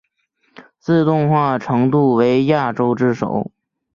[0.79, 3.51] 自动化程度为亚洲之首。